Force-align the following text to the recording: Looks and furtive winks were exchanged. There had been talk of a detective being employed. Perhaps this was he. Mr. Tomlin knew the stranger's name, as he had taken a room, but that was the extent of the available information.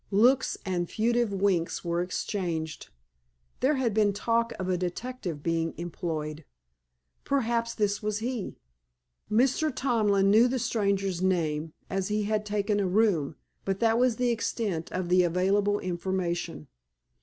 Looks 0.09 0.57
and 0.65 0.89
furtive 0.89 1.31
winks 1.31 1.85
were 1.85 2.01
exchanged. 2.01 2.89
There 3.59 3.75
had 3.75 3.93
been 3.93 4.13
talk 4.13 4.51
of 4.57 4.67
a 4.67 4.75
detective 4.75 5.43
being 5.43 5.75
employed. 5.77 6.43
Perhaps 7.23 7.75
this 7.75 8.01
was 8.01 8.17
he. 8.17 8.57
Mr. 9.31 9.71
Tomlin 9.71 10.31
knew 10.31 10.47
the 10.47 10.57
stranger's 10.57 11.21
name, 11.21 11.73
as 11.87 12.07
he 12.07 12.23
had 12.23 12.47
taken 12.47 12.79
a 12.79 12.87
room, 12.87 13.35
but 13.63 13.79
that 13.79 13.99
was 13.99 14.15
the 14.15 14.31
extent 14.31 14.91
of 14.91 15.07
the 15.07 15.21
available 15.21 15.77
information. 15.79 16.65